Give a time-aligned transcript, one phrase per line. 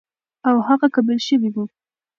[0.47, 1.57] او هغه قبول شوی و،